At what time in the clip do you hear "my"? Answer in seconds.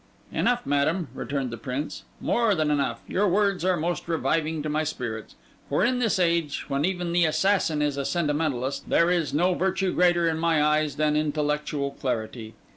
4.67-4.83, 10.39-10.63